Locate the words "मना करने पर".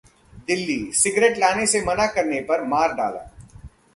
1.85-2.63